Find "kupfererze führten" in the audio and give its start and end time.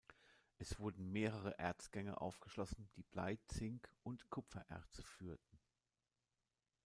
4.31-5.59